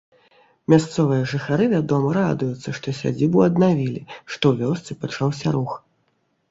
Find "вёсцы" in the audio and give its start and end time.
4.65-4.91